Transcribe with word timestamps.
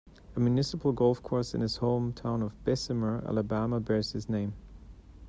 A 0.35 0.39
municipal 0.39 0.93
golf 0.93 1.21
course 1.21 1.53
in 1.53 1.61
his 1.61 1.75
home 1.75 2.11
town 2.11 2.41
of 2.41 2.63
Bessemer, 2.63 3.23
Alabama, 3.23 3.79
bears 3.79 4.13
his 4.13 4.27
name. 4.27 4.55